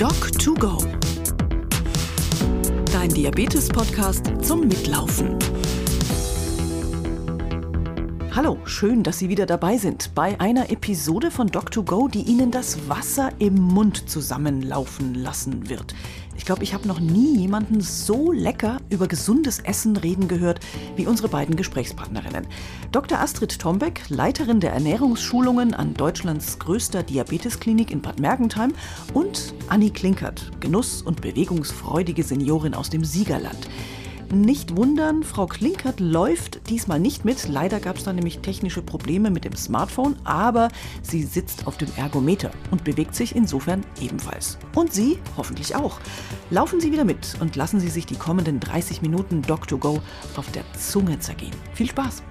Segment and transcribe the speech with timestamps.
[0.00, 0.82] Doc2Go.
[2.90, 5.38] Dein Diabetes-Podcast zum Mitlaufen.
[8.34, 12.88] Hallo, schön, dass Sie wieder dabei sind bei einer Episode von Doc2Go, die Ihnen das
[12.88, 15.94] Wasser im Mund zusammenlaufen lassen wird.
[16.40, 20.58] Ich glaube, ich habe noch nie jemanden so lecker über gesundes Essen reden gehört
[20.96, 22.46] wie unsere beiden Gesprächspartnerinnen.
[22.92, 23.20] Dr.
[23.20, 28.72] Astrid Tombeck, Leiterin der Ernährungsschulungen an Deutschlands größter Diabetesklinik in Bad Mergentheim
[29.12, 33.68] und Annie Klinkert, Genuss- und bewegungsfreudige Seniorin aus dem Siegerland.
[34.32, 37.48] Nicht wundern, Frau Klinkert läuft diesmal nicht mit.
[37.48, 40.68] Leider gab es da nämlich technische Probleme mit dem Smartphone, aber
[41.02, 44.56] sie sitzt auf dem Ergometer und bewegt sich insofern ebenfalls.
[44.76, 45.98] Und Sie hoffentlich auch.
[46.50, 50.00] Laufen Sie wieder mit und lassen Sie sich die kommenden 30 Minuten Doc2Go
[50.36, 51.54] auf der Zunge zergehen.
[51.74, 52.22] Viel Spaß!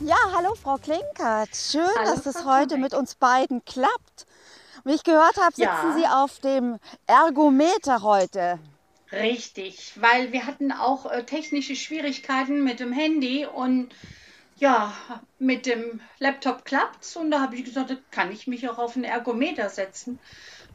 [0.00, 1.54] Ja, hallo Frau Klinkert.
[1.54, 4.26] Schön, Hallo, dass es heute mit uns beiden klappt.
[4.82, 5.94] Wie ich gehört habe, sitzen Ja.
[5.96, 8.58] Sie auf dem Ergometer heute.
[9.12, 13.94] Richtig, weil wir hatten auch äh, technische Schwierigkeiten mit dem Handy und
[14.58, 14.92] ja,
[15.38, 18.94] mit dem Laptop klappt's und da habe ich gesagt, da kann ich mich auch auf
[18.94, 20.18] den Ergometer setzen.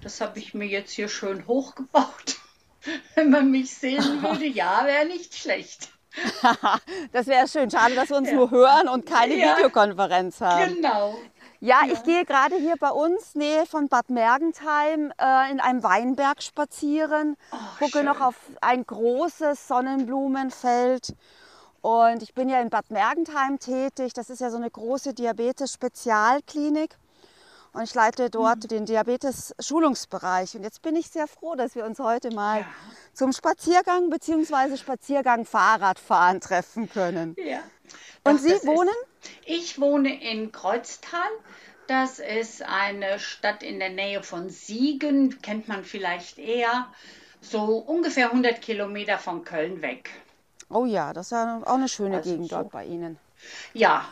[0.02, 2.38] Das habe ich mir jetzt hier schön hochgebaut.
[3.16, 5.90] Wenn man mich sehen würde, ja, wäre nicht schlecht.
[7.12, 7.72] das wäre schön.
[7.72, 8.36] Schade, dass wir uns Ja.
[8.36, 9.56] nur hören und keine Ja.
[9.58, 10.76] Videokonferenz haben.
[10.76, 11.18] Genau.
[11.64, 11.94] Ja, Ja.
[11.94, 17.38] ich gehe gerade hier bei uns, Nähe von Bad Mergentheim, äh, in einem Weinberg spazieren.
[17.52, 18.06] Ach, gucke schön.
[18.06, 21.16] noch auf ein großes Sonnenblumenfeld.
[21.82, 24.14] Und ich bin ja in Bad Mergentheim tätig.
[24.14, 26.98] Das ist ja so eine große Diabetes-Spezialklinik.
[27.74, 30.56] Und ich leite dort den Diabetes-Schulungsbereich.
[30.58, 32.66] Und jetzt bin ich sehr froh, dass wir uns heute mal Ja.
[33.14, 34.78] zum Spaziergang bzw.
[34.78, 37.36] Spaziergang Fahrradfahren treffen können.
[37.38, 37.60] Ja.
[38.24, 38.90] Und Doch, Sie das ist- wohnen?
[39.46, 41.30] Ich wohne in Kreuztal.
[41.88, 46.88] Das ist eine Stadt in der Nähe von Siegen, kennt man vielleicht eher,
[47.42, 50.10] so ungefähr 100 Kilometer von Köln weg.
[50.70, 52.56] Oh ja, das ist ja auch eine schöne Also Gegend so.
[52.58, 53.18] dort bei Ihnen.
[53.74, 54.06] Ja,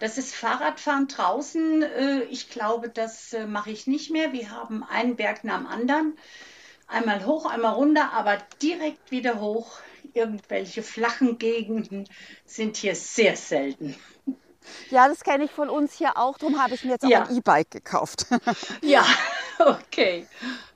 [0.00, 1.82] das ist Fahrradfahren draußen.
[1.82, 4.32] Äh, Ich glaube, das äh, mache ich nicht mehr.
[4.32, 6.18] Wir haben einen Berg nach dem anderen.
[6.88, 9.78] Einmal hoch, einmal runter, aber direkt wieder hoch.
[10.16, 12.08] Irgendwelche flachen Gegenden
[12.46, 13.94] sind hier sehr selten.
[14.90, 16.38] Ja, das kenne ich von uns hier auch.
[16.38, 17.24] Darum habe ich mir jetzt auch Ja.
[17.28, 18.26] ein E-Bike gekauft.
[18.82, 19.04] Ja,
[19.58, 20.26] okay.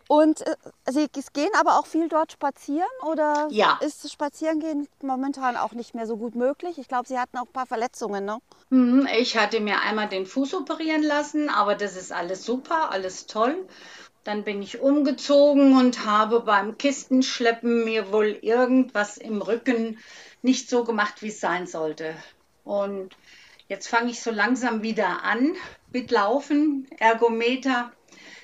[0.08, 0.56] Und äh,
[0.90, 3.78] Sie gehen aber auch viel dort spazieren oder Ja.
[3.80, 6.78] ist das Spazierengehen momentan auch nicht mehr so gut möglich?
[6.78, 8.38] Ich glaube, Sie hatten auch ein paar Verletzungen, ne?
[8.70, 13.26] Hm, Ich hatte mir einmal den Fuß operieren lassen, aber das ist alles super, alles
[13.26, 13.66] toll.
[14.24, 19.98] Dann bin ich umgezogen und habe beim Kistenschleppen mir wohl irgendwas im Rücken
[20.42, 22.14] nicht so gemacht, wie es sein sollte.
[22.62, 23.16] Und
[23.68, 25.54] jetzt fange ich so langsam wieder an
[25.92, 27.92] mit Laufen, Ergometer,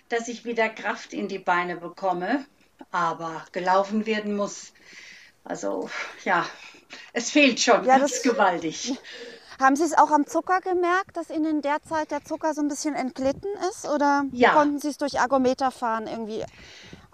[0.08, 2.44] dass ich wieder Kraft in die Beine bekomme.
[2.90, 4.72] Aber gelaufen werden muss.
[5.44, 5.90] Also
[6.24, 6.46] ja,
[7.12, 8.94] es fehlt schon Ja, ganz das- gewaltig.
[9.60, 12.94] Haben Sie es auch am Zucker gemerkt, dass Ihnen derzeit der Zucker so ein bisschen
[12.94, 13.88] entglitten ist?
[13.88, 14.52] Oder Ja.
[14.52, 16.44] konnten Sie es durch Ergometerfahren irgendwie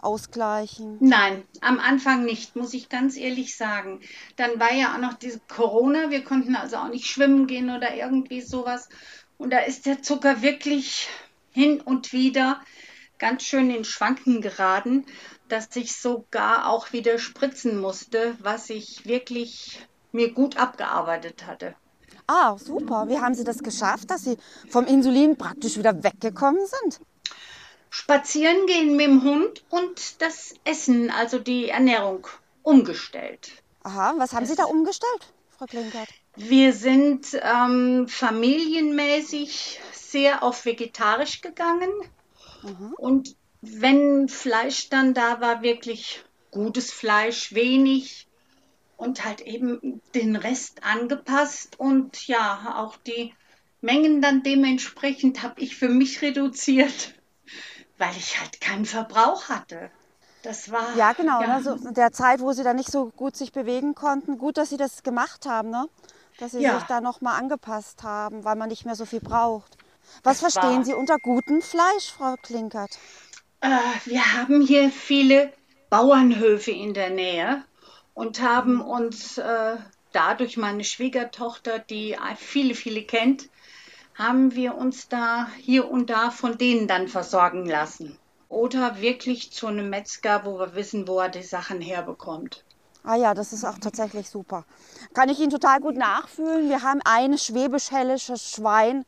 [0.01, 0.99] ausgleichen?
[1.01, 4.01] Nein, am Anfang nicht, muss ich ganz ehrlich sagen.
[4.37, 7.95] Dann war ja auch noch diese Corona, wir konnten also auch nicht schwimmen gehen oder
[7.95, 8.89] irgendwie sowas.
[9.39, 11.09] Und da ist der Zucker wirklich
[11.51, 12.61] hin und wieder
[13.19, 15.07] ganz schön in Schwanken geraten,
[15.49, 21.77] dass ich sogar auch wieder spritzen musste, was ich wirklich mir gut abgearbeitet hatte.
[22.27, 23.09] Ah, super.
[23.09, 24.37] Wie haben Sie das geschafft, dass Sie
[24.69, 27.01] vom Insulin praktisch wieder weggekommen sind?
[27.91, 32.27] Spazieren gehen mit dem Hund und das Essen, also die Ernährung,
[32.63, 33.51] umgestellt.
[33.83, 36.09] Aha, was haben Sie da umgestellt, Frau Klinkert?
[36.37, 41.91] Wir sind ähm, familienmäßig sehr auf vegetarisch gegangen.
[42.97, 48.29] Und wenn Fleisch dann da war, wirklich gutes Fleisch, wenig
[49.03, 53.35] und halt eben den Rest angepasst und ja, auch die
[53.81, 57.15] Mengen dann dementsprechend habe ich für mich reduziert,
[57.99, 59.91] weil ich halt keinen Verbrauch hatte.
[60.43, 61.43] Das war Ja, genau.
[61.43, 61.63] ja, Ne?
[61.63, 64.39] So der Zeit, wo Sie da nicht so gut sich bewegen konnten.
[64.39, 65.87] Gut, dass Sie das gemacht haben, ne?
[66.39, 66.79] dass Sie Ja.
[66.79, 69.77] sich da nochmal angepasst haben, weil man nicht mehr so viel braucht.
[70.25, 72.99] Was Das verstehen war- Sie unter gutem Fleisch, Frau Klinkert?
[73.61, 73.69] Äh,
[74.05, 75.53] wir haben hier viele
[75.91, 77.65] Bauernhöfe in der Nähe
[78.15, 79.77] und haben uns äh,
[80.13, 83.49] dadurch meine Schwiegertochter, die viele, viele kennt,
[84.15, 88.19] haben wir uns da hier und da von denen dann versorgen lassen.
[88.49, 92.65] Oder wirklich zu einem Metzger, wo wir wissen, wo er die Sachen herbekommt.
[93.05, 94.65] Ah ja, das ist auch tatsächlich super.
[95.13, 96.69] Kann ich Ihnen total gut nachfühlen.
[96.69, 99.05] Wir haben ein schwäbisch-hellisches Schwein,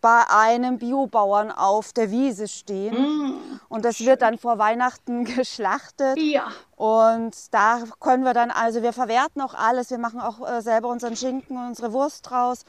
[0.00, 2.94] bei einem Biobauern auf der Wiese stehen.
[2.94, 6.18] Mm, Und das wird dann vor Weihnachten geschlachtet.
[6.18, 9.90] ja, Und da können wir dann, also wir verwerten auch alles.
[9.90, 12.64] Wir machen auch äh, selber unseren Schinken und unsere Wurst draus.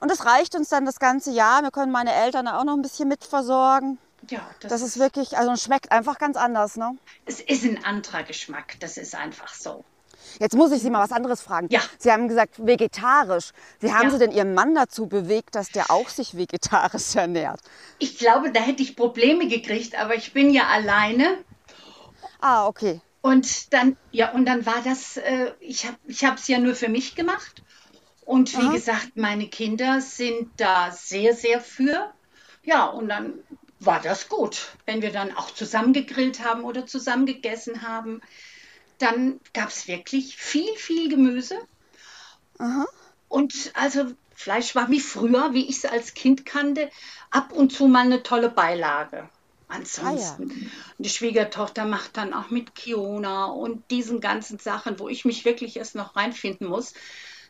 [0.00, 1.62] Und das reicht uns dann das ganze Jahr.
[1.62, 3.98] Wir können meine Eltern auch noch ein bisschen mitversorgen.
[4.28, 6.76] ja, das, Das ist wirklich, also es schmeckt einfach ganz anders.
[6.76, 6.96] Ne?
[7.24, 8.76] es ist ein anderer Geschmack.
[8.80, 9.84] Das ist einfach so.
[10.38, 11.68] Jetzt muss ich Sie mal was anderes fragen.
[11.70, 11.80] Ja.
[11.98, 13.50] Sie haben gesagt vegetarisch.
[13.80, 14.10] Wie haben Ja.
[14.10, 17.60] Sie denn Ihren Mann dazu bewegt, dass der auch sich vegetarisch ernährt?
[17.98, 21.38] Ich glaube, da hätte ich Probleme gekriegt, aber ich bin ja alleine.
[22.40, 23.00] Ah, okay.
[23.22, 26.88] Und dann, ja, und dann war das, äh, ich habe ich es ja nur für
[26.88, 27.62] mich gemacht.
[28.24, 28.72] Und wie Aha.
[28.72, 32.12] gesagt, meine Kinder sind da sehr, sehr für.
[32.64, 33.34] Ja, und dann
[33.80, 34.68] war das gut.
[34.84, 38.20] Wenn wir dann auch zusammen gegrillt haben oder zusammen gegessen haben,
[38.98, 41.58] dann gab es wirklich viel, viel Gemüse.
[43.28, 46.90] Und also Fleisch war wie früher, wie ich es als Kind kannte,
[47.30, 49.28] ab und zu mal eine tolle Beilage.
[49.68, 55.44] Ansonsten, die Schwiegertochter macht dann auch mit Kiona und diesen ganzen Sachen, wo ich mich
[55.44, 56.94] wirklich erst noch reinfinden muss.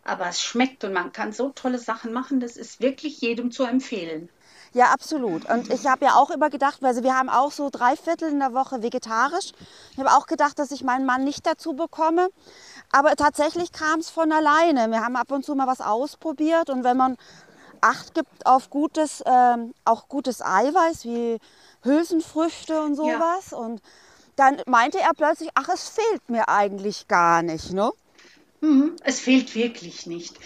[0.03, 3.65] Aber es schmeckt und man kann so tolle Sachen machen, das ist wirklich jedem zu
[3.65, 4.31] empfehlen.
[4.77, 5.49] Ja, absolut.
[5.49, 8.41] Und ich habe ja auch immer gedacht, also wir haben auch so drei Viertel in
[8.41, 9.53] der Woche vegetarisch.
[9.93, 12.29] Ich habe auch gedacht, dass ich meinen Mann nicht dazu bekomme.
[12.93, 14.91] Aber tatsächlich kam es von alleine.
[14.91, 16.69] Wir haben ab und zu mal was ausprobiert.
[16.69, 17.17] Und wenn man
[17.81, 21.39] Acht gibt auf gutes, ähm, auch gutes Eiweiß wie
[21.83, 23.53] Hülsenfrüchte und sowas.
[23.55, 23.81] Und
[24.37, 27.73] dann meinte er plötzlich, ach, es fehlt mir eigentlich gar nicht.
[27.73, 27.91] Ne?
[28.61, 30.37] Mhm, Es fehlt wirklich nicht.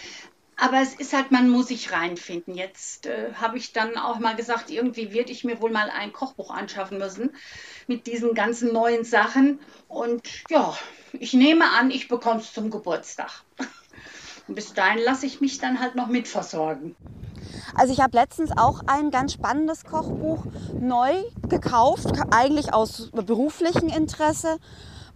[0.61, 2.53] Aber es ist halt, man muss sich reinfinden.
[2.53, 6.13] Jetzt äh, habe ich dann auch mal gesagt, irgendwie werde ich mir wohl mal ein
[6.13, 7.31] Kochbuch anschaffen müssen
[7.87, 9.59] mit diesen ganzen neuen Sachen.
[9.87, 10.21] Und
[10.51, 10.77] ja,
[11.13, 13.43] ich nehme an, ich bekomme es zum Geburtstag.
[14.47, 16.95] Und bis dahin lasse ich mich dann halt noch mitversorgen.
[17.73, 20.45] Also ich habe letztens auch ein ganz spannendes Kochbuch
[20.79, 24.59] neu gekauft, eigentlich aus beruflichem Interesse,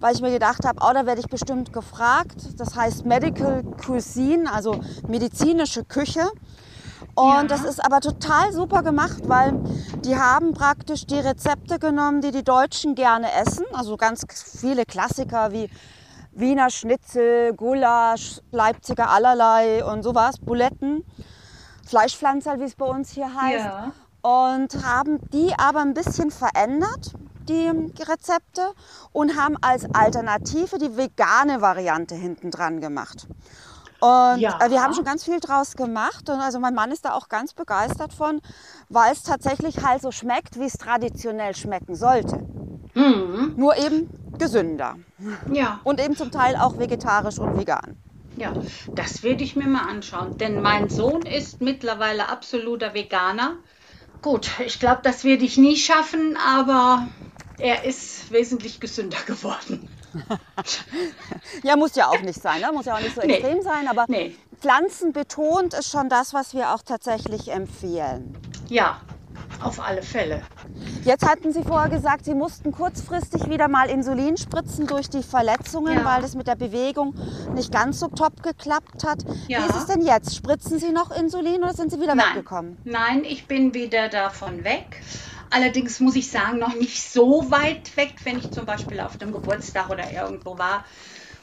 [0.06, 2.36] weil ich mir gedacht habe, oh, da werde ich bestimmt gefragt.
[2.60, 6.30] Das heißt Medical Cuisine, also medizinische Küche.
[7.16, 7.44] Und Ja.
[7.46, 9.54] das ist aber total super gemacht, weil
[10.06, 13.66] die haben praktisch die Rezepte genommen, die die Deutschen gerne essen.
[13.74, 14.26] Also ganz
[14.62, 15.72] viele Klassiker wie
[16.34, 21.04] Wiener Schnitzel, Gulasch, Leipziger allerlei und sowas, Buletten.
[21.88, 23.66] Fleischpflanzer, wie es bei uns hier heißt.
[23.66, 23.92] Ja.
[24.22, 27.14] Und haben die aber ein bisschen verändert,
[27.46, 28.74] die Rezepte,
[29.12, 33.28] und haben als Alternative die vegane Variante hinten dran gemacht.
[34.00, 34.60] Und Ja.
[34.62, 36.30] äh, wir haben schon ganz viel draus gemacht.
[36.30, 38.42] Und also mein Mann ist da auch ganz begeistert von,
[38.90, 42.38] weil es tatsächlich halt so schmeckt, wie es traditionell schmecken sollte.
[42.94, 43.54] Mhm.
[43.56, 44.96] Nur eben gesünder.
[45.52, 47.98] Ja, Und eben zum Teil auch vegetarisch und vegan.
[48.38, 48.52] ja,
[48.94, 50.38] das werde ich mir mal anschauen.
[50.38, 53.54] Denn mein Sohn ist mittlerweile absoluter Veganer.
[54.22, 57.08] Gut, ich glaube, das werde ich nie schaffen, aber
[57.60, 59.90] er ist wesentlich gesünder geworden.
[61.64, 62.72] Ja, muss ja auch nicht sein, ne?
[62.72, 63.34] muss ja auch nicht so Nee.
[63.34, 64.36] extrem sein, aber Nee.
[64.62, 68.36] pflanzenbetont ist schon das, was wir auch tatsächlich empfehlen.
[68.70, 69.02] Ja,
[69.62, 70.42] auf alle Fälle.
[71.04, 75.98] Jetzt hatten Sie vorher gesagt, Sie mussten kurzfristig wieder mal Insulin spritzen durch die Verletzungen,
[75.98, 76.06] Ja.
[76.06, 77.14] weil das mit der Bewegung
[77.54, 79.24] nicht ganz so top geklappt hat.
[79.48, 79.60] Ja.
[79.64, 80.36] Wie ist es denn jetzt?
[80.36, 82.78] Spritzen Sie noch Insulin oder sind Sie wieder Nein, weggekommen?
[82.86, 85.02] nein, ich bin wieder davon weg.
[85.56, 89.32] Allerdings muss ich sagen, noch nicht so weit weg, wenn ich zum Beispiel auf dem
[89.32, 90.84] Geburtstag oder irgendwo war.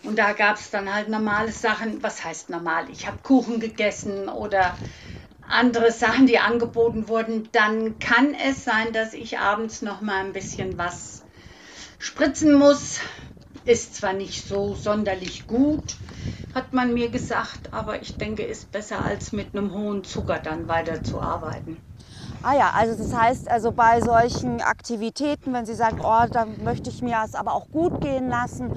[0.03, 2.03] Und da gab es dann halt normale Sachen.
[2.03, 2.91] Was heißt normal?
[2.91, 4.77] Ich habe Kuchen gegessen oder
[5.41, 7.49] andere Sachen, die angeboten wurden.
[7.53, 11.25] Dann kann es sein, dass ich abends noch mal ein bisschen was
[11.99, 13.01] spritzen muss.
[13.65, 15.97] Ist zwar nicht so sonderlich gut,
[16.55, 20.69] hat man mir gesagt, aber ich denke, ist besser als mit einem hohen Zucker dann
[20.69, 21.79] weiterzuarbeiten.
[22.45, 26.91] Ah ja, also das heißt, also bei solchen Aktivitäten, wenn Sie sagen, oh, da möchte
[26.91, 28.73] ich mir es aber auch gut gehen lassen,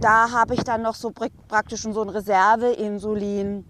[0.00, 3.64] da habe ich dann noch so prak- praktisch so ein Reserveinsulin,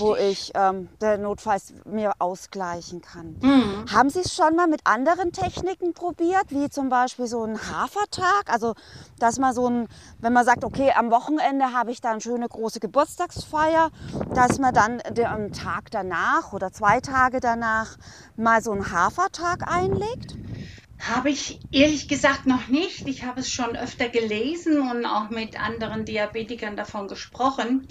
[0.00, 3.36] wo ich ähm, der notfalls mir ausgleichen kann.
[3.40, 3.84] Mhm.
[3.92, 8.44] Haben Sie es schon mal mit anderen Techniken probiert, wie zum Beispiel so ein Hafertag?
[8.52, 8.74] Also,
[9.18, 9.88] dass man so ein,
[10.20, 13.90] wenn man sagt, okay, am Wochenende habe ich da eine schöne große Geburtstagsfeier,
[14.34, 17.96] dass man dann den am Tag danach oder zwei Tage danach
[18.36, 20.36] mal so einen Hafertag einlegt?
[21.08, 23.08] Habe ich ehrlich gesagt noch nicht.
[23.08, 27.88] Ich habe es schon öfter gelesen und auch mit anderen Diabetikern davon gesprochen.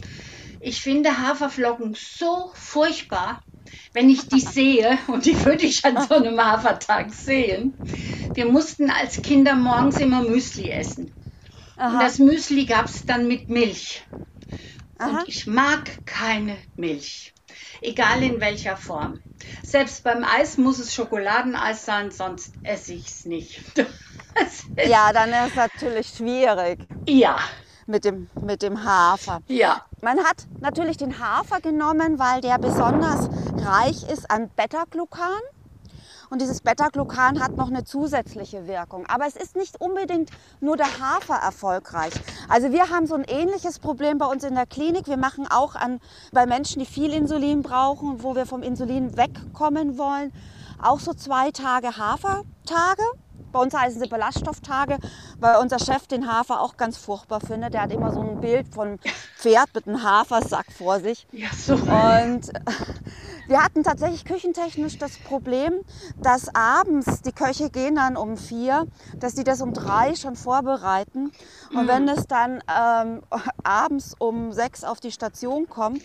[0.62, 3.41] Ich finde Haferflocken so furchtbar,
[3.94, 7.84] wenn ich die sehe, und die würde ich an so einem Hafertag sehen.
[8.34, 11.13] Wir mussten als Kinder morgens immer Müsli essen.
[11.75, 12.03] Und Aha.
[12.03, 14.03] das Müsli gab es dann mit Milch.
[15.00, 15.20] Aha.
[15.20, 17.34] Und ich mag keine Milch.
[17.82, 19.20] Egal in welcher Form.
[19.64, 23.62] Selbst beim Eis muss es Schokoladeneis sein, sonst esse ich es nicht.
[24.88, 27.38] Ja, dann ist es natürlich schwierig Ja,
[27.86, 29.42] mit dem, mit dem Hafer.
[29.48, 35.42] ja, Man hat natürlich den Hafer genommen, weil der besonders reich ist an Beta-Glucan.
[36.32, 39.06] Und dieses Beta-Glucan hat noch eine zusätzliche Wirkung.
[39.08, 40.30] Aber es ist nicht unbedingt
[40.62, 42.14] nur der Hafer erfolgreich.
[42.48, 45.08] Also wir haben so ein ähnliches Problem bei uns in der Klinik.
[45.08, 46.00] Wir machen auch an,
[46.32, 50.32] bei Menschen, die viel Insulin brauchen, wo wir vom Insulin wegkommen wollen,
[50.82, 53.04] auch so zwei Tage Hafertage.
[53.52, 55.00] Bei uns heißen sie Ballaststofftage,
[55.42, 57.74] weil unser Chef den Hafer auch ganz furchtbar findet.
[57.74, 59.00] Der hat immer so ein Bild von
[59.36, 61.28] Pferd mit einem Hafersack vor sich.
[61.34, 61.74] ja, so.
[61.74, 62.50] Und
[63.51, 65.74] wir hatten tatsächlich küchentechnisch das Problem,
[66.24, 68.88] dass abends die Köche gehen dann um vier,
[69.20, 71.34] dass die das um drei schon vorbereiten.
[71.74, 73.22] Und wenn es dann ähm,
[73.63, 76.01] abends um sechs auf die Station kommt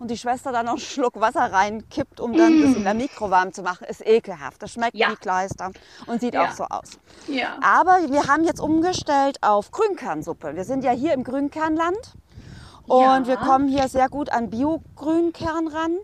[0.00, 3.30] und die Schwester dann noch einen Schluck Wasser reinkippt, um dann das in der Mikro
[3.30, 4.60] warm zu machen, ist ekelhaft.
[4.60, 5.08] Das schmeckt Ja.
[5.08, 5.70] wie Kleister
[6.06, 6.46] und sieht Ja.
[6.48, 6.98] auch so aus.
[7.28, 10.56] Ja, Aber wir haben jetzt umgestellt auf Grünkernsuppe.
[10.56, 12.14] Wir sind ja hier im Grünkernland
[12.88, 13.26] und Ja.
[13.28, 15.98] wir kommen hier sehr gut an Bio-Grünkern ran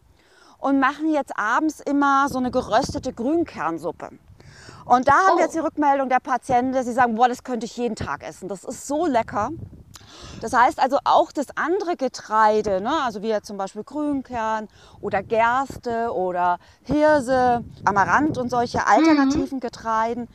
[0.64, 4.08] und machen jetzt abends immer so eine geröstete Grünkernsuppe.
[4.86, 5.36] Und da haben Oh.
[5.36, 8.22] wir jetzt die Rückmeldung der Patienten, dass sie sagen, boah, das könnte ich jeden Tag
[8.26, 8.48] essen.
[8.48, 9.50] Das ist so lecker.
[10.40, 12.92] Das heißt also auch das andere Getreide, ne?
[13.04, 14.68] also wie zum Beispiel Grünkern
[15.02, 20.28] oder Gerste oder Hirse, Amaranth und solche alternativen Getreiden,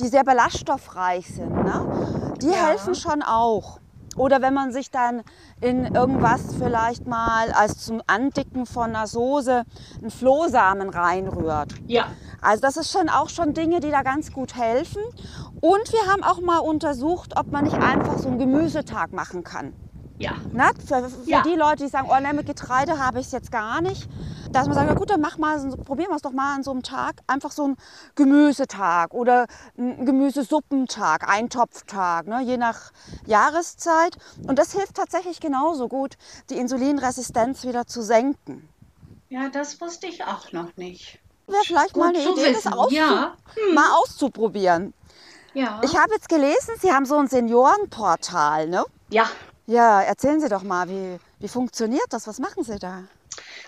[0.00, 2.32] die sehr ballaststoffreich sind, ne?
[2.40, 2.68] die Ja.
[2.68, 3.80] helfen schon auch.
[4.16, 5.22] Oder wenn man sich dann
[5.60, 9.64] in irgendwas vielleicht mal als zum Andicken von einer Soße
[10.00, 11.74] einen Flohsamen reinrührt.
[11.86, 12.08] ja,
[12.40, 15.02] Also das ist schon auch schon Dinge, die da ganz gut helfen.
[15.60, 19.72] Und wir haben auch mal untersucht, ob man nicht einfach so einen Gemüsetag machen kann.
[20.18, 21.42] Ja, Na, für für Ja.
[21.42, 24.08] die Leute, die sagen, oh ne, mit Getreide habe ich es jetzt gar nicht.
[24.52, 26.62] Dass man sagt, na gut, dann mach mal, so- probieren wir es doch mal an
[26.62, 27.16] so einem Tag.
[27.26, 27.76] Einfach so einen
[28.14, 32.92] Gemüsetag oder einen Gemüsesuppentag, Eintopftag, ne, je nach
[33.26, 34.16] Jahreszeit.
[34.46, 36.14] Und das hilft tatsächlich genauso gut,
[36.50, 38.68] die Insulinresistenz wieder zu senken.
[39.28, 41.18] ja, das wusste ich auch noch nicht.
[41.48, 42.72] Wäre vielleicht mal Gut eine zu Idee, das wissen.
[42.74, 43.34] auszu Ja.
[43.74, 44.94] mal auszuprobieren.
[45.54, 48.84] Ja, Ich habe jetzt gelesen, Sie haben so ein Seniorenportal, ne?
[49.10, 49.24] ja.
[49.66, 52.26] Ja, erzählen Sie doch mal, wie, wie funktioniert das?
[52.26, 53.04] Was machen Sie da?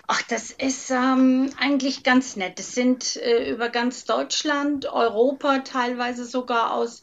[0.05, 2.59] Ach, das ist ähm, eigentlich ganz nett.
[2.59, 7.01] Es sind äh, über ganz Deutschland, Europa, teilweise sogar aus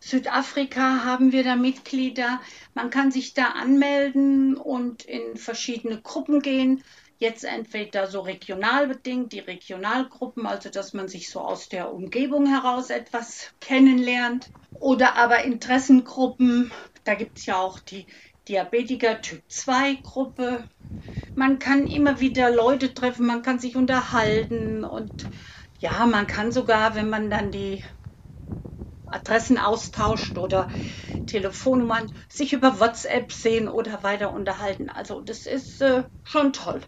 [0.00, 2.40] Südafrika haben wir da Mitglieder.
[2.74, 6.84] Man kann sich da anmelden und in verschiedene Gruppen gehen.
[7.18, 12.46] Jetzt entweder so regional bedingt, die Regionalgruppen, also dass man sich so aus der Umgebung
[12.46, 14.50] heraus etwas kennenlernt.
[14.78, 16.70] Oder aber Interessengruppen.
[17.04, 18.06] Da gibt es ja auch die
[18.48, 20.64] Diabetiker Typ 2 Gruppe.
[21.34, 25.26] Man kann immer wieder Leute treffen, man kann sich unterhalten und
[25.80, 27.82] ja, man kann sogar, wenn man dann die
[29.06, 30.68] Adressen austauscht oder
[31.26, 34.90] Telefonnummern, sich über WhatsApp sehen oder weiter unterhalten.
[34.90, 36.80] Also das ist äh, schon toll.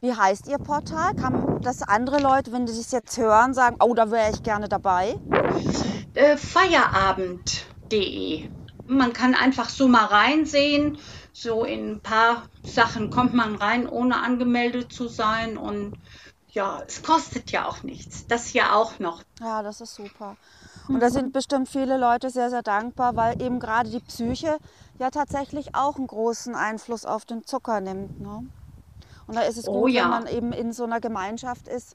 [0.00, 1.14] Wie heißt Ihr Portal?
[1.14, 4.68] Kann das andere Leute, wenn die es jetzt hören, sagen, oh, da wäre ich gerne
[4.68, 5.16] dabei?
[6.14, 8.50] Äh, Feierabend.de.
[8.90, 10.98] Man kann einfach so mal reinsehen.
[11.32, 15.56] So in ein paar Sachen kommt man rein, ohne angemeldet zu sein.
[15.56, 15.94] Und
[16.50, 18.26] ja, es kostet ja auch nichts.
[18.26, 19.22] Das ja auch noch.
[19.40, 20.36] Ja, das ist super.
[20.88, 24.58] Und da sind bestimmt viele Leute sehr, sehr dankbar, weil eben gerade die Psyche
[24.98, 28.20] ja tatsächlich auch einen großen Einfluss auf den Zucker nimmt.
[28.20, 28.44] Ne?
[29.28, 30.02] Und da ist es Oh gut, ja.
[30.02, 31.94] wenn man eben in so einer Gemeinschaft ist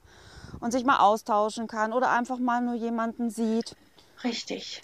[0.60, 3.76] und sich mal austauschen kann oder einfach mal nur jemanden sieht.
[4.24, 4.82] Richtig.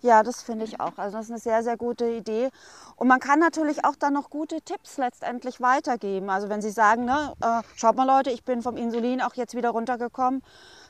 [0.00, 0.96] Ja, das finde ich auch.
[0.96, 2.50] Also das ist eine sehr, sehr gute Idee.
[2.96, 6.30] Und man kann natürlich auch dann noch gute Tipps letztendlich weitergeben.
[6.30, 9.56] Also wenn Sie sagen, ne, äh, schaut mal Leute, ich bin vom Insulin auch jetzt
[9.56, 10.42] wieder runtergekommen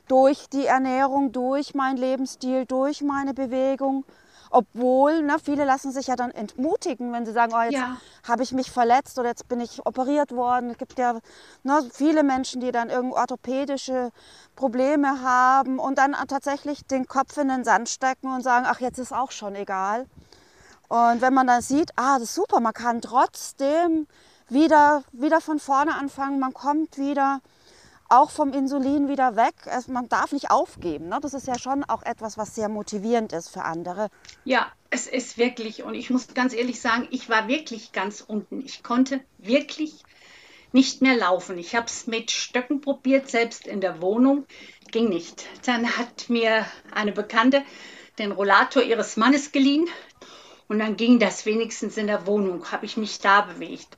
[0.08, 4.04] durch die Ernährung, durch meinen Lebensstil, durch meine Bewegung.
[4.50, 7.96] Obwohl, ne, viele lassen sich ja dann entmutigen, wenn sie sagen, oh, jetzt Ja.
[8.26, 10.70] habe ich mich verletzt oder jetzt bin ich operiert worden.
[10.70, 11.18] Es gibt ja
[11.62, 14.10] ne, viele Menschen, die dann irgend orthopädische
[14.56, 18.98] Probleme haben und dann tatsächlich den Kopf in den Sand stecken und sagen, ach, jetzt
[18.98, 20.06] ist auch schon egal.
[20.88, 24.06] Und wenn man dann sieht, ah, das ist super, man kann trotzdem
[24.48, 27.40] wieder, wieder von vorne anfangen, man kommt wieder
[28.08, 29.54] auch vom Insulin wieder weg.
[29.66, 31.08] Es, man darf nicht aufgeben.
[31.08, 31.18] Ne?
[31.20, 34.08] Das ist ja schon auch etwas, was sehr motivierend ist für andere.
[34.44, 38.60] Ja, es ist wirklich, und ich muss ganz ehrlich sagen, ich war wirklich ganz unten.
[38.60, 40.02] Ich konnte wirklich
[40.72, 41.58] nicht mehr laufen.
[41.58, 44.46] Ich habe es mit Stöcken probiert, selbst in der Wohnung.
[44.90, 45.44] Ging nicht.
[45.66, 47.62] Dann hat mir eine Bekannte
[48.18, 49.86] den Rollator ihres Mannes geliehen
[50.66, 53.96] und dann ging das wenigstens in der Wohnung, habe ich mich da bewegt.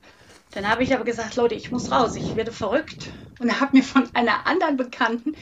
[0.51, 3.09] Dann habe ich aber gesagt, Leute, ich muss raus, ich werde verrückt.
[3.41, 5.35] Und habe mir von einer anderen Bekannten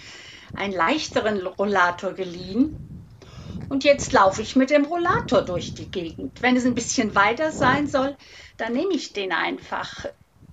[0.53, 2.75] einen leichteren Rollator geliehen.
[3.67, 6.41] Und jetzt laufe ich mit dem Rollator durch die Gegend.
[6.41, 8.17] Wenn es ein bisschen weiter sein soll,
[8.57, 10.05] dann nehme ich den einfach.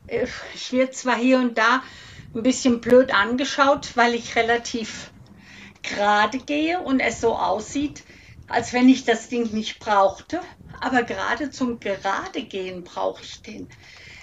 [0.07, 1.83] Äh, ich werde zwar hier und da
[2.35, 5.13] ein bisschen blöd angeschaut, weil ich relativ
[5.83, 8.05] gerade gehe und es so aussieht,
[8.49, 10.41] als wenn ich das Ding nicht brauchte.
[10.81, 13.69] Aber gerade zum gerade gehen brauche ich den.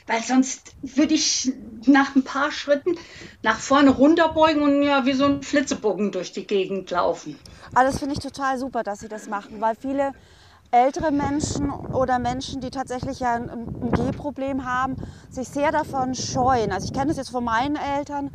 [0.08, 1.54] Weil sonst würde ich
[1.86, 2.98] nach ein paar Schritten
[3.42, 7.40] nach vorne runterbeugen und ja wie so ein Flitzebogen durch die Gegend laufen.
[7.74, 10.14] Aber das finde ich total super, dass Sie das machen, weil viele
[10.74, 14.96] ältere Menschen oder Menschen, die tatsächlich ein, ein Gehproblem haben,
[15.30, 16.72] sich sehr davon scheuen.
[16.72, 18.32] Also ich kenne das jetzt von meinen Eltern,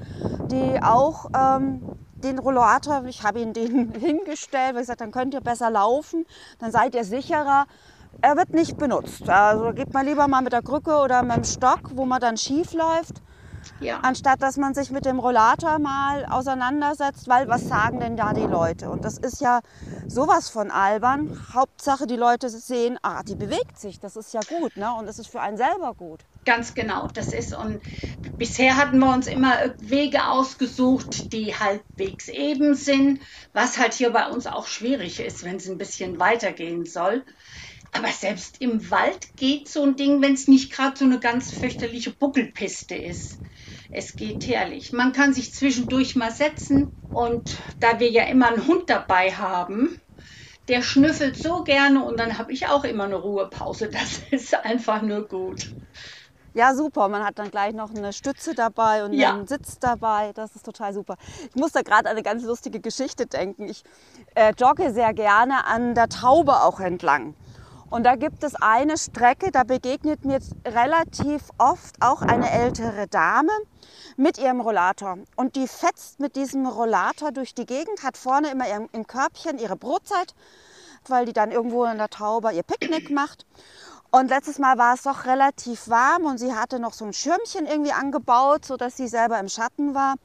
[0.51, 1.83] die auch ähm,
[2.23, 6.27] den Rollator, ich habe ihnen den hingestellt, weil ich gesagt, dann könnt ihr besser laufen,
[6.61, 7.67] dann seid ihr sicherer.
[8.21, 9.29] Er wird nicht benutzt.
[9.29, 12.37] Also geht man lieber mal mit der Krücke oder mit dem Stock, wo man dann
[12.37, 13.23] schief läuft.
[13.81, 14.01] Ja.
[14.01, 18.41] Anstatt dass man sich mit dem Rollator mal auseinandersetzt, weil was sagen denn da die
[18.41, 18.91] Leute?
[18.91, 19.61] Und das ist ja
[20.09, 21.41] sowas von albern.
[21.55, 24.93] Hauptsache die Leute sehen, ah, die bewegt sich, das ist ja gut, ne?
[24.95, 26.21] Und es ist für einen selber gut.
[26.45, 27.81] Ganz genau, das ist und
[28.39, 33.21] bisher hatten wir uns immer Wege ausgesucht, die halbwegs eben sind,
[33.53, 37.23] was halt hier bei uns auch schwierig ist, wenn es ein bisschen weitergehen soll.
[37.93, 41.53] Aber selbst im Wald geht so ein Ding, wenn es nicht gerade so eine ganz
[41.53, 43.39] fürchterliche Buckelpiste ist.
[43.91, 44.93] Es geht herrlich.
[44.93, 50.01] Man kann sich zwischendurch mal setzen und da wir ja immer einen Hund dabei haben,
[50.69, 53.89] der schnüffelt so gerne und dann habe ich auch immer eine Ruhepause.
[53.93, 55.73] Das ist einfach nur gut.
[56.55, 57.09] Ja, super.
[57.09, 59.33] Man hat dann gleich noch eine Stütze dabei und ja.
[59.33, 60.33] einen Sitz dabei.
[60.35, 61.17] Das ist total super.
[61.49, 63.69] Ich muss da gerade an eine ganz lustige Geschichte denken.
[63.69, 63.85] Ich
[64.35, 67.35] äh, jogge sehr gerne an der Taube auch entlang.
[67.91, 73.07] Und da gibt es eine Strecke, da begegnet mir jetzt relativ oft auch eine ältere
[73.07, 73.53] Dame
[74.17, 75.19] mit ihrem Rollator.
[75.37, 79.77] Und die fetzt mit diesem Rollator durch die Gegend, hat vorne immer im Körbchen ihre
[79.77, 80.35] Brotzeit,
[81.07, 83.47] weil die dann irgendwo in der Taube ihr Picknick macht.
[84.11, 87.67] Und letztes Mal war es doch relativ warm und sie hatte noch so ein Schirmchen
[87.67, 90.17] irgendwie angebaut, sodass sie selber im Schatten war.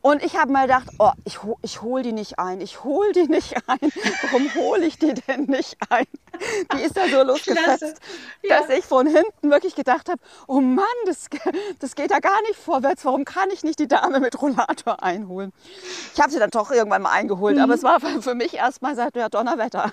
[0.00, 3.26] Und ich habe mal gedacht, oh, ich, ich hole die nicht ein, ich hole die
[3.26, 3.92] nicht ein.
[4.22, 6.06] Warum hole ich die denn nicht ein?
[6.72, 8.00] Die ist ja so losgefetzt,
[8.42, 8.60] ja.
[8.60, 11.26] dass ich von hinten wirklich gedacht habe, oh Mann, das,
[11.78, 13.04] das geht ja gar nicht vorwärts.
[13.04, 15.52] Warum kann ich nicht die Dame mit Rollator einholen?
[16.14, 17.62] Ich habe sie dann doch irgendwann mal eingeholt, mhm.
[17.62, 19.92] aber es war für mich erstmal seit ja, Donnerwetter.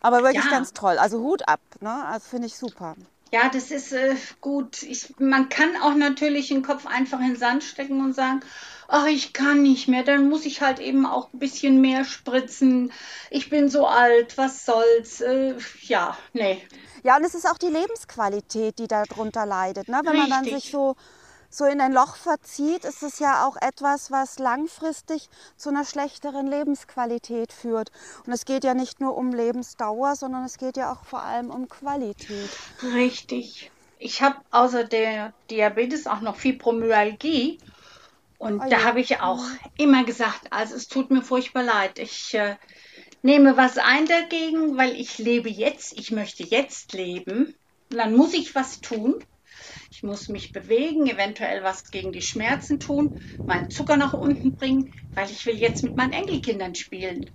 [0.00, 0.50] Aber wirklich ja.
[0.50, 0.96] ganz toll.
[0.98, 2.04] Also Hut ab, ne?
[2.06, 2.94] Also finde ich super.
[3.30, 4.82] Ja, das ist äh, gut.
[4.82, 8.40] Ich, man kann auch natürlich den Kopf einfach in den Sand stecken und sagen,
[8.88, 12.90] ach, ich kann nicht mehr, dann muss ich halt eben auch ein bisschen mehr spritzen.
[13.30, 15.20] Ich bin so alt, was soll's?
[15.20, 16.62] Äh, ja, nee.
[17.04, 19.88] Ja, und es ist auch die Lebensqualität, die darunter leidet.
[19.88, 20.00] Ne?
[20.02, 20.30] Wenn Richtig.
[20.30, 20.96] man dann sich so
[21.50, 26.46] so in ein Loch verzieht, ist es ja auch etwas, was langfristig zu einer schlechteren
[26.46, 27.90] Lebensqualität führt.
[28.26, 31.50] Und es geht ja nicht nur um Lebensdauer, sondern es geht ja auch vor allem
[31.50, 32.50] um Qualität.
[32.82, 33.70] Richtig.
[33.98, 37.58] Ich habe außer der Diabetes auch noch Fibromyalgie.
[38.38, 38.84] Und oh da ja.
[38.84, 39.42] habe ich auch
[39.76, 41.98] immer gesagt, also es tut mir furchtbar leid.
[41.98, 42.56] Ich äh,
[43.22, 47.56] nehme was ein dagegen, weil ich lebe jetzt, ich möchte jetzt leben.
[47.90, 49.24] Und dann muss ich was tun.
[49.90, 54.92] Ich muss mich bewegen, eventuell was gegen die Schmerzen tun, meinen Zucker nach unten bringen,
[55.14, 57.30] weil ich will jetzt mit meinen Enkelkindern spielen.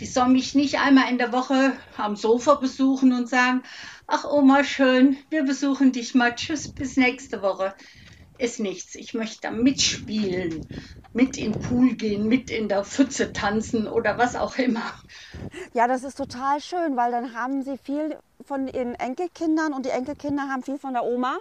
[0.00, 3.62] Die sollen mich nicht einmal in der Woche am Sofa besuchen und sagen,
[4.06, 7.74] ach Oma, schön, wir besuchen dich mal, tschüss, bis nächste Woche.
[8.38, 8.94] Ist nichts.
[8.94, 10.66] Ich möchte da mitspielen,
[11.12, 14.82] mit in den Pool gehen, mit in der Pfütze tanzen oder was auch immer.
[15.74, 19.90] Ja, das ist total schön, weil dann haben sie viel von ihren Enkelkindern und die
[19.90, 21.38] Enkelkinder haben viel von der Oma.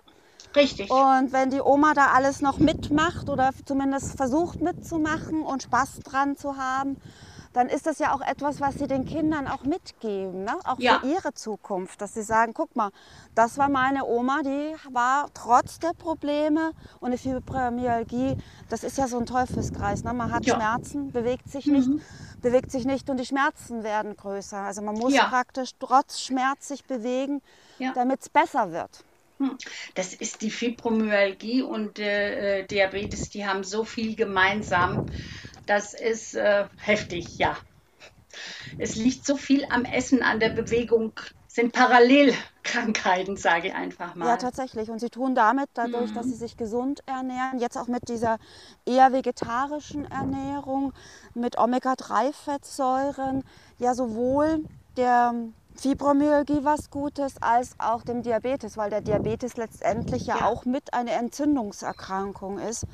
[0.56, 0.90] Richtig.
[0.90, 6.38] Und wenn die Oma da alles noch mitmacht oder zumindest versucht mitzumachen und Spaß dran
[6.38, 6.98] zu haben,
[7.54, 10.56] dann ist das ja auch etwas, was sie den Kindern auch mitgeben, ne?
[10.66, 11.00] auch ja.
[11.00, 12.92] für ihre Zukunft, dass sie sagen, guck mal,
[13.34, 18.38] das war meine Oma, die war trotz der Probleme und eine Fibromyalgie,
[18.70, 20.04] das ist ja so ein Teufelskreis.
[20.04, 20.14] Ne?
[20.14, 20.56] Man hat ja.
[20.56, 21.74] Schmerzen, bewegt sich mhm.
[21.74, 21.90] nicht,
[22.42, 24.58] bewegt sich nicht und die Schmerzen werden größer.
[24.58, 25.26] Also man muss ja.
[25.26, 27.42] praktisch trotz Schmerz sich bewegen,
[27.96, 29.04] damit es besser wird.
[29.96, 35.06] Das ist die Fibromyalgie und äh, Diabetes, die haben so viel gemeinsam.
[35.66, 37.58] Das ist äh, heftig, ja.
[38.78, 41.14] Es liegt so viel am Essen, an der Bewegung,
[41.48, 44.28] sind Parallelkrankheiten, sage ich einfach mal.
[44.28, 44.90] Ja, tatsächlich.
[44.90, 46.16] Und sie tun damit, dadurch, mhm.
[46.16, 48.38] dass sie sich gesund ernähren, jetzt auch mit dieser
[48.86, 50.94] eher vegetarischen Ernährung,
[51.34, 53.44] mit Omega-3-Fettsäuren,
[53.80, 54.64] ja sowohl
[54.96, 55.34] der
[55.76, 60.46] Fibromyalgie was Gutes als auch dem Diabetes, weil der Diabetes letztendlich ja, ja.
[60.46, 62.86] auch mit einer Entzündungserkrankung ist.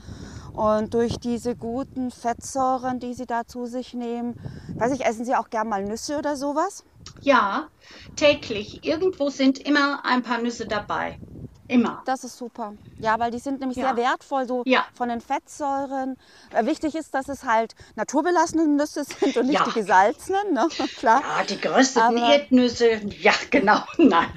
[0.53, 4.35] Und durch diese guten Fettsäuren, die sie da zu sich nehmen,
[4.75, 6.83] weiß ich, essen sie auch gern mal Nüsse oder sowas?
[7.21, 7.67] Ja,
[8.15, 8.85] täglich.
[8.85, 11.19] Irgendwo sind immer ein paar Nüsse dabei.
[11.67, 12.03] Immer.
[12.05, 12.73] Das ist super.
[12.99, 13.87] Ja, weil die sind nämlich Ja.
[13.95, 14.85] sehr wertvoll, so Ja.
[14.93, 16.15] von den Fettsäuren.
[16.53, 19.65] Äh, Wichtig ist, dass es halt naturbelassene Nüsse sind und nicht Ja.
[19.65, 20.67] die gesalzenen, ne?
[20.99, 21.21] Klar.
[21.21, 23.01] Ja, die gerösteten Aber- Erdnüsse.
[23.19, 23.79] Ja, genau.
[23.97, 24.27] Nein.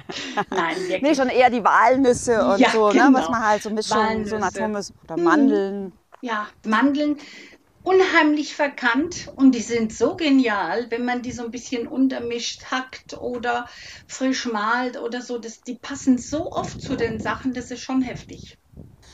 [0.49, 1.01] Nein, wirklich.
[1.03, 2.93] Nee, schon eher die Walnüsse und so, ne?
[2.93, 3.19] genau.
[3.19, 4.35] was man halt so Mischung, so.
[4.35, 4.41] Hm.
[4.41, 5.93] Naturnüsse oder Mandeln.
[6.21, 7.17] Ja, Mandeln
[7.83, 13.13] unheimlich verkannt und die sind so genial, wenn man die so ein bisschen untermischt, hackt
[13.15, 13.67] oder
[14.07, 15.37] frisch malt oder so.
[15.39, 18.57] Das, die passen so oft zu den Sachen, das ist schon heftig.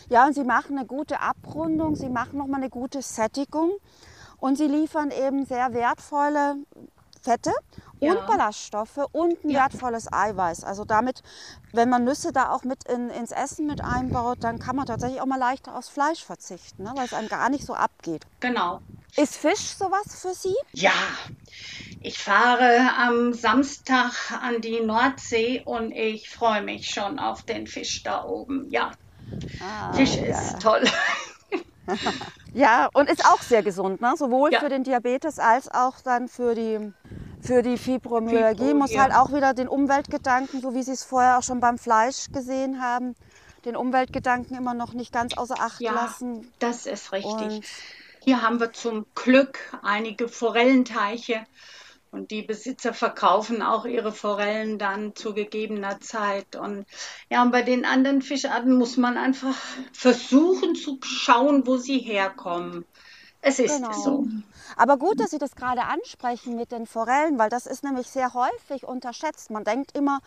[0.09, 3.71] Ja, und sie machen eine gute Abrundung, sie machen nochmal eine gute Sättigung
[4.37, 6.57] und sie liefern eben sehr wertvolle
[7.25, 7.51] Fette
[7.99, 8.25] und Ja.
[8.27, 9.61] Ballaststoffe und ein Ja.
[9.63, 10.63] wertvolles Eiweiß.
[10.63, 11.21] Also damit,
[11.71, 15.21] wenn man Nüsse da auch mit in, ins Essen mit einbaut, dann kann man tatsächlich
[15.21, 16.93] auch mal leichter aufs Fleisch verzichten, ne?
[16.95, 18.25] weil es einem gar nicht so abgeht.
[18.39, 18.81] Genau.
[19.17, 20.55] Ist Fisch sowas für Sie?
[20.73, 20.93] Ja,
[22.01, 28.03] ich fahre am Samstag an die Nordsee und ich freue mich schon auf den Fisch
[28.03, 28.69] da oben.
[28.69, 28.91] Ja,
[29.95, 30.83] Fisch ist toll.
[32.55, 34.13] Ja, und ist auch sehr gesund, ne?
[34.17, 34.61] sowohl Ja.
[34.61, 36.93] für den Diabetes als auch dann für die,
[37.41, 38.63] für die Fibromyalgie.
[38.63, 39.01] Fibro, Muss ja.
[39.03, 42.81] halt auch wieder den Umweltgedanken, so wie Sie es vorher auch schon beim Fleisch gesehen
[42.81, 43.15] haben,
[43.65, 46.49] den Umweltgedanken immer noch nicht ganz außer Acht Ja, lassen.
[46.59, 47.31] das ist richtig.
[47.31, 47.61] Und
[48.23, 51.45] Hier haben wir zum Glück einige Forellenteiche
[52.15, 56.55] und die Besitzer verkaufen auch ihre Forellen dann zu gegebener Zeit.
[56.55, 56.85] Und
[57.29, 59.55] ja, und bei den anderen Fischarten muss man einfach
[59.93, 62.85] versuchen zu schauen, wo sie herkommen.
[63.41, 63.91] Es ist Genau.
[63.91, 64.27] so.
[64.77, 68.33] Aber gut, dass Sie das gerade ansprechen mit den Forellen, weil das ist nämlich sehr
[68.33, 69.51] häufig unterschätzt.
[69.51, 70.19] Man denkt immer,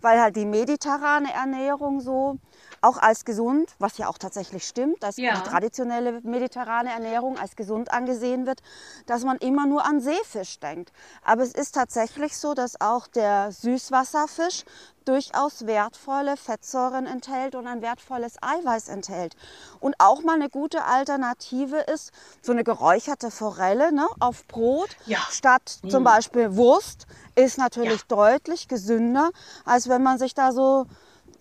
[0.00, 2.38] weil halt die mediterrane Ernährung so
[2.82, 5.34] auch als gesund, was ja auch tatsächlich stimmt, dass Ja.
[5.36, 8.60] die traditionelle mediterrane Ernährung als gesund angesehen wird,
[9.06, 10.92] dass man immer nur an Seefisch denkt.
[11.22, 14.64] Aber es ist tatsächlich so, dass auch der Süßwasserfisch
[15.10, 19.34] durchaus wertvolle Fettsäuren enthält und ein wertvolles Eiweiß enthält.
[19.80, 25.18] Und auch mal eine gute Alternative ist so eine geräucherte Forelle ne, auf Brot Ja.
[25.28, 28.16] statt zum Beispiel Wurst ist natürlich Ja.
[28.16, 29.30] deutlich gesünder,
[29.64, 30.86] als wenn man sich da so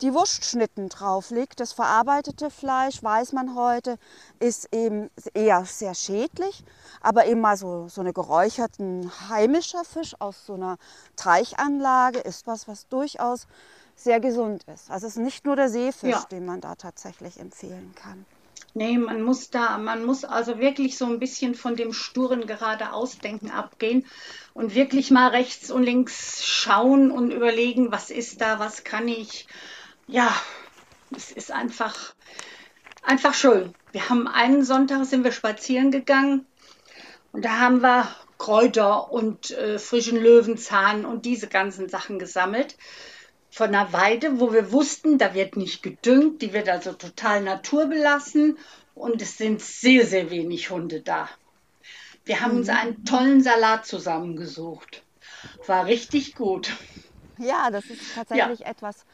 [0.02, 1.60] die Wurstschnitten drauflegt.
[1.60, 3.98] Das verarbeitete Fleisch, weiß man heute,
[4.40, 6.64] ist eben eher sehr schädlich.
[7.02, 10.78] Aber eben mal so, so eine geräucherten heimischer Fisch aus so einer
[11.16, 13.48] Teichanlage ist was, was durchaus
[13.96, 14.90] sehr gesund ist.
[14.90, 16.26] Also es ist nicht nur der Seefisch, Ja.
[16.32, 18.26] den man da tatsächlich empfehlen kann.
[18.76, 23.50] Nee, man muss da, man muss also wirklich so ein bisschen von dem sturen geradeausdenken
[23.50, 24.06] abgehen
[24.54, 29.48] und wirklich mal rechts und links schauen und überlegen, was ist da, was kann ich.
[30.12, 30.36] Ja,
[31.16, 32.16] es ist einfach,
[33.04, 33.76] einfach schön.
[33.92, 36.48] Wir haben einen Sonntag sind wir spazieren gegangen
[37.32, 38.08] und da haben wir
[38.40, 42.76] Kräuter und äh, frischen Löwenzahn und diese ganzen Sachen gesammelt
[43.52, 48.58] von einer Weide, wo wir wussten, da wird nicht gedüngt, die wird also total naturbelassen
[48.96, 51.30] und es sind sehr, sehr wenig Hunde da.
[52.26, 55.04] Wir haben uns einen tollen Salat zusammengesucht.
[55.68, 56.72] War richtig gut.
[57.40, 59.06] Ja, das ist tatsächlich etwas.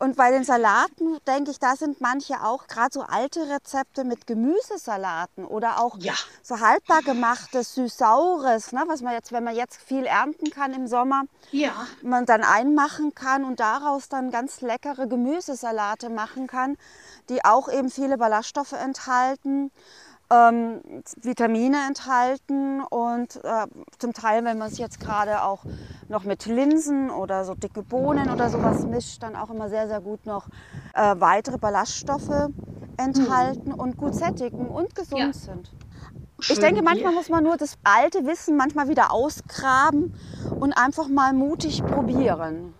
[0.00, 4.28] Und bei den Salaten, denke ich, da sind manche auch, gerade so alte Rezepte mit
[4.28, 6.14] Gemüsesalaten oder auch Ja.
[6.42, 10.86] so haltbar gemachtes, süß-saures, ne, was man jetzt, wenn man jetzt viel ernten kann im
[10.86, 16.76] Sommer, Ja, man dann einmachen kann und daraus dann ganz leckere Gemüsesalate machen kann,
[17.28, 19.72] die auch eben viele Ballaststoffe enthalten,
[20.30, 20.80] ähm,
[21.22, 23.66] Vitamine enthalten und äh,
[23.98, 25.64] zum Teil, wenn man es jetzt gerade auch
[26.08, 30.00] noch mit Linsen oder so dicke Bohnen oder sowas mischt, dann auch immer sehr, sehr
[30.00, 30.48] gut noch
[30.94, 32.48] äh, weitere Ballaststoffe
[32.96, 35.40] enthalten und gut sättigen und gesund Ja.
[35.40, 35.70] sind.
[36.40, 36.84] Ich schön denke, hier.
[36.84, 40.14] manchmal muss man nur das alte Wissen manchmal wieder ausgraben
[40.60, 42.74] und einfach mal mutig probieren.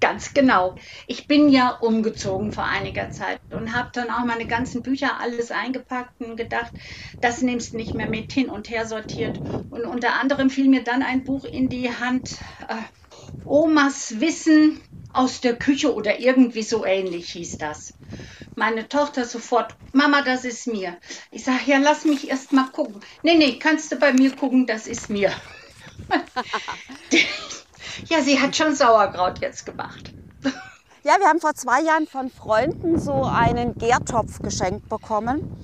[0.00, 0.76] Ganz genau.
[1.08, 5.50] Ich bin ja umgezogen vor einiger Zeit und habe dann auch meine ganzen Bücher alles
[5.50, 6.72] eingepackt und gedacht,
[7.20, 9.40] das nimmst du nicht mehr mit hin und her sortiert.
[9.68, 12.36] Und unter anderem fiel mir dann ein Buch in die Hand,
[12.68, 12.76] äh,
[13.44, 14.80] Omas Wissen
[15.12, 17.98] aus der Küche oder irgendwie so ähnlich hieß das.
[18.54, 21.00] Meine Tochter sofort, Mama, das ist mir.
[21.30, 23.00] Ich sage, ja, lass mich erst mal gucken.
[23.22, 25.32] Nee, nee, kannst du bei mir gucken, das ist mir.
[28.06, 30.12] ja, sie hat schon Sauerkraut jetzt gemacht.
[31.04, 35.56] Ja, wir haben vor zwei Jahren von Freunden so einen Gärtopf geschenkt bekommen.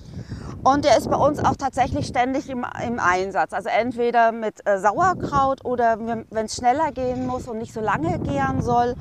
[0.62, 3.53] Und der ist bei uns auch tatsächlich ständig im, im Einsatz.
[3.53, 8.18] Also entweder mit äh, Sauerkraut oder wenn es schneller gehen muss und nicht so lange
[8.20, 8.94] gären soll,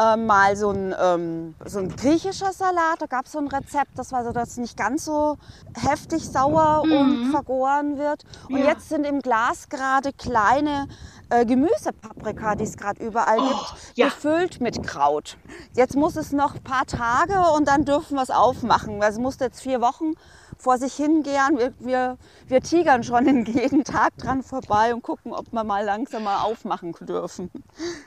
[0.00, 3.00] äh, mal so ein, ähm, so ein griechischer Salat.
[3.00, 5.36] Da gab es so ein Rezept, das war so, dass es nicht ganz so
[5.76, 6.92] heftig sauer mhm.
[6.92, 8.24] und vergoren wird.
[8.48, 8.66] Und ja.
[8.66, 10.88] jetzt sind im Glas gerade kleine
[11.30, 14.06] äh, Gemüsepaprika, die es gerade überall oh, gibt, ja.
[14.06, 15.36] gefüllt mit Kraut.
[15.74, 19.02] Jetzt muss es noch ein paar Tage und dann dürfen wir es aufmachen.
[19.02, 20.14] Also es musste jetzt vier Wochen
[20.58, 21.58] vor sich hingehen.
[21.58, 26.24] Wir, wir, wir tigern schon jeden Tag dran vorbei und gucken, ob wir mal langsam
[26.24, 27.50] mal aufmachen dürfen.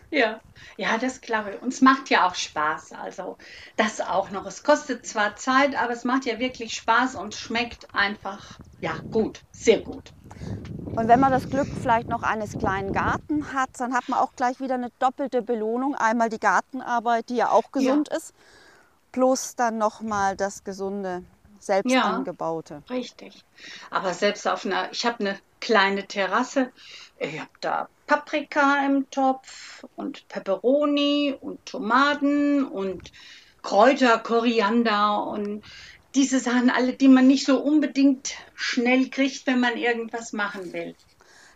[0.09, 0.39] Ja,
[0.77, 1.61] ja, das glaube ich.
[1.61, 2.93] Uns macht ja auch Spaß.
[2.93, 3.37] Also
[3.75, 4.45] das auch noch.
[4.45, 9.41] Es kostet zwar Zeit, aber es macht ja wirklich Spaß und schmeckt einfach, ja, gut,
[9.51, 10.13] sehr gut.
[10.95, 14.33] Und wenn man das Glück vielleicht noch eines kleinen Garten hat, dann hat man auch
[14.35, 15.93] gleich wieder eine doppelte Belohnung.
[15.95, 18.17] Einmal die Gartenarbeit, die ja auch gesund ja.
[18.17, 18.33] ist,
[19.11, 21.23] plus dann nochmal das gesunde
[21.59, 22.81] selbst ja, angebaute.
[22.89, 23.43] Richtig.
[23.91, 26.71] Aber selbst auf einer, ich habe eine kleine Terrasse,
[27.19, 33.11] ich habe da Paprika im Topf und Peperoni und Tomaten und
[33.61, 35.63] Kräuter, Koriander und
[36.17, 40.95] diese Sachen alle, die man nicht so unbedingt schnell kriegt, wenn man irgendwas machen will.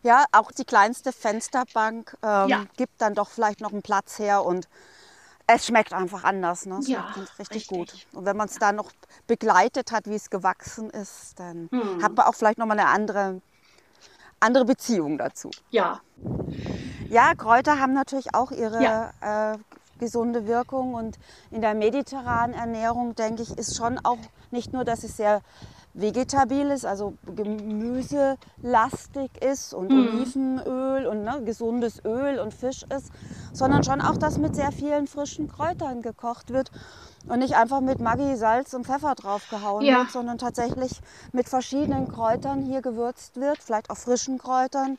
[0.03, 2.65] Ja, auch die kleinste Fensterbank ähm, ja.
[2.77, 4.67] gibt dann doch vielleicht noch einen Platz her und
[5.47, 6.65] es schmeckt einfach anders.
[6.67, 6.77] Ne?
[6.79, 8.07] Es ja, schmeckt richtig, richtig, gut.
[8.13, 8.91] Und wenn man es da noch
[9.27, 12.03] begleitet hat, wie es gewachsen ist, dann hm.
[12.03, 13.41] hat man auch vielleicht nochmal eine andere,
[14.39, 15.49] andere Beziehung dazu.
[15.71, 16.01] Ja.
[17.09, 19.53] Ja, Kräuter haben natürlich auch ihre ja.
[19.53, 19.57] äh,
[20.01, 21.17] gesunde Wirkung und
[21.51, 24.17] in der mediterranen Ernährung, denke ich, ist schon auch
[24.49, 25.41] nicht nur, dass es sehr
[25.93, 29.99] vegetabil ist, also gemüselastig ist und mhm.
[29.99, 33.11] Olivenöl und ne, gesundes Öl und Fisch ist,
[33.53, 36.71] sondern schon auch, dass mit sehr vielen frischen Kräutern gekocht wird
[37.27, 39.99] und nicht einfach mit Maggi, Salz und Pfeffer draufgehauen ja.
[39.99, 41.01] wird, sondern tatsächlich
[41.33, 44.97] mit verschiedenen Kräutern hier gewürzt wird, vielleicht auch frischen Kräutern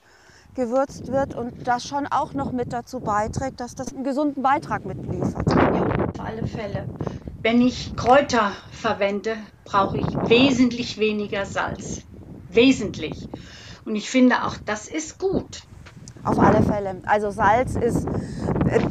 [0.55, 4.85] gewürzt wird und das schon auch noch mit dazu beiträgt, dass das einen gesunden Beitrag
[4.85, 5.51] mitliefert.
[5.51, 6.87] Ja, auf alle Fälle.
[7.43, 12.03] Wenn ich Kräuter verwende, brauche ich wesentlich weniger Salz.
[12.51, 13.29] Wesentlich.
[13.85, 15.63] Und ich finde auch, das ist gut.
[16.25, 17.01] Auf alle Fälle.
[17.05, 18.07] Also Salz ist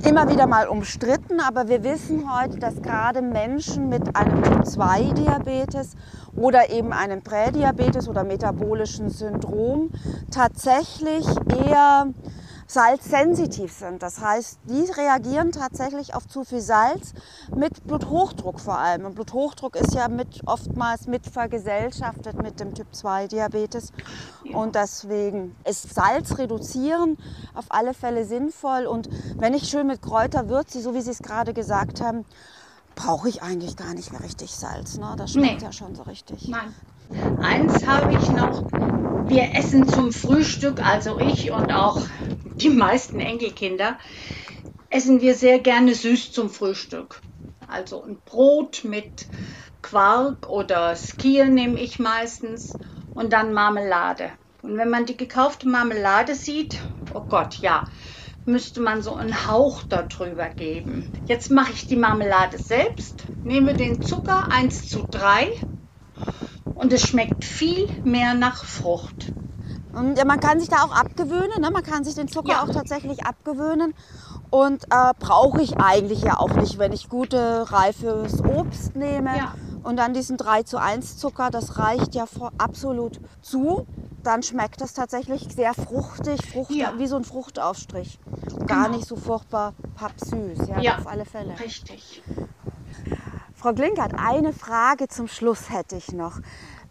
[0.06, 5.96] immer wieder mal umstritten, aber wir wissen heute, dass gerade Menschen mit einem Typ-2-Diabetes
[6.36, 9.90] oder eben einem Prädiabetes oder metabolischen Syndrom
[10.30, 11.26] tatsächlich
[11.66, 12.08] eher
[12.74, 14.02] salzsensitiv sind.
[14.02, 17.14] Das heißt, die reagieren tatsächlich auf zu viel Salz
[17.56, 19.06] mit Bluthochdruck vor allem.
[19.06, 23.92] Und Bluthochdruck ist ja mit, oftmals mit vergesellschaftet mit dem Typ-2-Diabetes.
[24.54, 27.18] Und deswegen ist Salz reduzieren
[27.54, 28.86] auf alle Fälle sinnvoll.
[28.86, 32.26] Und wenn ich schön mit Kräuter würze, so wie Sie es gerade gesagt haben,
[32.96, 34.98] brauche ich eigentlich gar nicht mehr richtig Salz.
[34.98, 35.14] Ne?
[35.18, 35.66] Das schmeckt nee.
[35.66, 36.48] ja schon so richtig.
[36.48, 36.74] Nein.
[37.42, 38.64] Eins habe ich noch.
[39.28, 42.02] Wir essen zum Frühstück, also ich und auch
[42.62, 43.98] die meisten Enkelkinder,
[44.90, 47.22] essen wir sehr gerne süß zum Frühstück.
[47.68, 49.28] Also ein Brot mit
[49.82, 52.78] Quark oder Skier nehme ich meistens
[53.14, 54.32] und dann Marmelade.
[54.62, 56.80] Und wenn man die gekaufte Marmelade sieht,
[57.14, 57.86] oh Gott, ja,
[58.46, 61.10] müsste man so einen Hauch darüber geben.
[61.26, 65.48] Jetzt mache ich die Marmelade selbst, nehme den Zucker 1 zu 3
[66.74, 69.34] und es schmeckt viel mehr nach Frucht.
[69.94, 71.72] Und ja, man kann sich da auch abgewöhnen, ne?
[71.72, 72.64] man kann sich den Zucker ja.
[72.64, 73.94] auch tatsächlich abgewöhnen.
[74.50, 79.38] Und äh, brauche ich eigentlich ja auch nicht, wenn ich gute reifes Obst nehme.
[79.38, 79.56] Ja.
[79.84, 82.26] Und dann diesen 3 zu 1 Zucker, das reicht ja
[82.58, 83.88] absolut zu.
[84.24, 86.94] Dann schmeckt es tatsächlich sehr fruchtig, Frucht, ja.
[86.98, 88.20] wie so ein Fruchtaufstrich.
[88.50, 88.66] Genau.
[88.66, 91.60] Gar nicht so furchtbar pappsüß, ja, ja, auf alle Fälle.
[91.60, 92.22] Richtig.
[93.56, 96.40] Frau Glinkert, eine Frage zum Schluss hätte ich noch.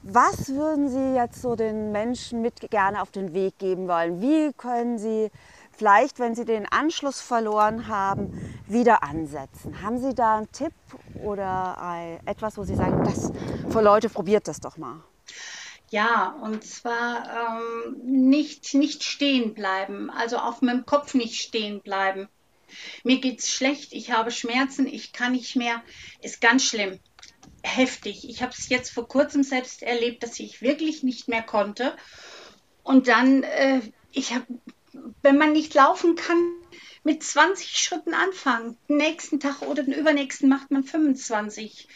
[0.02, 4.22] Was würden Sie jetzt so den Menschen mit gerne auf den Weg geben wollen?
[4.22, 5.30] Wie können Sie
[5.76, 8.32] vielleicht, wenn Sie den Anschluss verloren haben,
[8.66, 9.82] wieder ansetzen?
[9.82, 10.72] Haben Sie da einen Tipp
[11.22, 13.30] oder etwas, wo Sie sagen, das
[13.70, 15.04] für Leute probiert das doch mal?
[15.90, 22.28] Ja, und zwar ähm, nicht, nicht stehen bleiben, also auf meinem Kopf nicht stehen bleiben.
[23.04, 25.82] Mir geht's schlecht, ich habe Schmerzen, ich kann nicht mehr,
[26.22, 27.00] ist ganz schlimm
[27.62, 28.28] heftig.
[28.28, 31.94] Ich habe es jetzt vor kurzem selbst erlebt, dass ich wirklich nicht mehr konnte.
[32.82, 33.80] Und dann, äh,
[34.12, 34.46] ich habe,
[35.22, 36.54] wenn man nicht laufen kann,
[37.02, 38.76] mit 20 Schritten anfangen.
[38.88, 41.88] Den nächsten Tag oder den übernächsten macht man 25.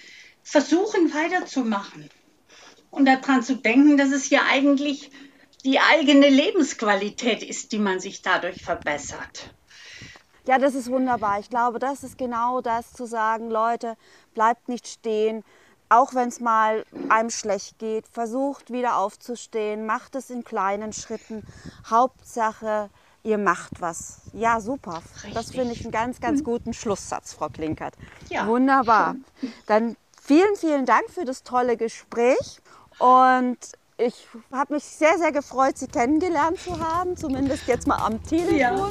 [0.42, 2.08] Versuchen weiterzumachen.
[2.90, 5.10] Und daran zu denken, dass es ja eigentlich
[5.64, 9.50] die eigene Lebensqualität ist, die man sich dadurch verbessert.
[10.46, 11.40] Ja, das ist wunderbar.
[11.40, 13.96] Ich glaube, das ist genau das zu sagen, Leute,
[14.34, 15.42] bleibt nicht stehen,
[15.88, 21.46] auch wenn es mal einem schlecht geht, versucht wieder aufzustehen, macht es in kleinen Schritten.
[21.88, 22.90] Hauptsache,
[23.22, 24.20] ihr macht was.
[24.32, 25.02] Ja, super.
[25.16, 25.34] Richtig.
[25.34, 27.94] Das finde ich einen ganz, ganz guten Schlusssatz, Frau Klinkert.
[28.28, 29.16] Ja, Wunderbar.
[29.66, 32.60] Dann vielen, vielen Dank für das tolle Gespräch
[32.98, 33.58] und
[33.96, 38.58] ich habe mich sehr, sehr gefreut, Sie kennengelernt zu haben, zumindest jetzt mal am Telefon.
[38.58, 38.90] Ja.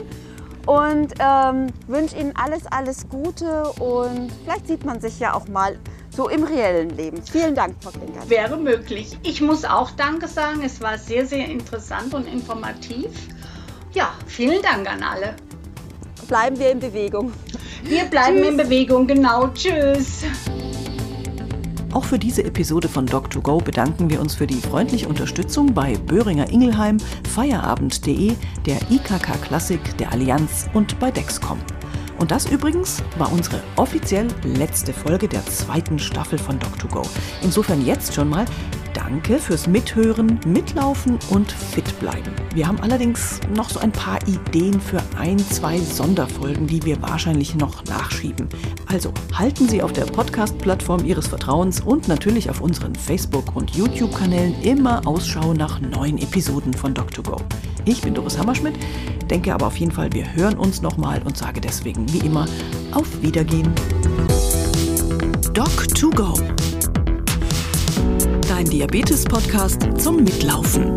[0.66, 5.78] Und ähm, wünsche Ihnen alles, alles Gute und vielleicht sieht man sich ja auch mal
[6.10, 7.22] so im reellen Leben.
[7.24, 8.30] Vielen Dank, Frau Klinkert.
[8.30, 9.18] Wäre möglich.
[9.24, 10.62] Ich muss auch Danke sagen.
[10.64, 13.10] Es war sehr, sehr interessant und informativ.
[13.94, 15.36] Ja, vielen Dank an alle.
[16.28, 17.34] Bleiben wir in Bewegung.
[17.84, 18.48] Wir bleiben Tschüss.
[18.48, 19.50] in Bewegung, genau.
[19.50, 20.24] Tschüss.
[21.94, 26.50] Auch für diese Episode von Doc2Go bedanken wir uns für die freundliche Unterstützung bei Böhringer
[26.50, 26.98] Ingelheim,
[27.30, 28.34] Feierabend.de,
[28.66, 31.60] der IKK Klassik, der Allianz und bei Dexcom.
[32.18, 37.08] Und das übrigens war unsere offiziell letzte Folge der zweiten Staffel von Doc2Go.
[37.44, 38.46] Insofern jetzt schon mal
[38.94, 42.32] Danke fürs Mithören, Mitlaufen und fit bleiben.
[42.54, 47.56] Wir haben allerdings noch so ein paar Ideen für ein, zwei Sonderfolgen, die wir wahrscheinlich
[47.56, 48.48] noch nachschieben.
[48.86, 54.62] Also halten Sie auf der Podcast-Plattform Ihres Vertrauens und natürlich auf unseren Facebook- und YouTube-Kanälen
[54.62, 57.42] immer Ausschau nach neuen Episoden von Doc2Go.
[57.86, 58.76] Ich bin Doris Hammerschmidt,
[59.30, 62.48] denke aber auf jeden Fall, wir hören uns nochmal und sage deswegen wie immer
[62.92, 63.74] auf Wiedergehen.
[65.54, 66.40] Doc2Go
[68.54, 70.94] dein Diabetes-Podcast zum Mitlaufen.